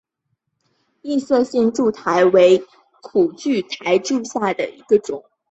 [1.03, 2.57] 异色线柱苣苔为
[3.03, 5.23] 苦苣苔科线柱苣苔属下的一个种。